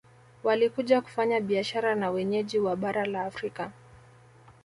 [0.43, 3.71] Walikuja kufanya biashara na wenyeji wa bara la Afrika